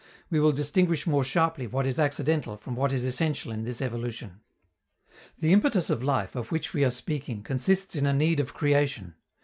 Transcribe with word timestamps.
We 0.31 0.39
will 0.39 0.51
distinguish 0.51 1.05
more 1.05 1.23
sharply 1.23 1.67
what 1.67 1.85
is 1.85 1.99
accidental 1.99 2.57
from 2.57 2.75
what 2.75 2.91
is 2.91 3.03
essential 3.03 3.51
in 3.51 3.65
this 3.65 3.83
evolution. 3.83 4.39
The 5.37 5.53
impetus 5.53 5.91
of 5.91 6.01
life, 6.03 6.35
of 6.35 6.51
which 6.51 6.73
we 6.73 6.83
are 6.83 6.89
speaking, 6.89 7.43
consists 7.43 7.95
in 7.95 8.07
a 8.07 8.11
need 8.13 8.39
of 8.39 8.51
creation. 8.51 9.13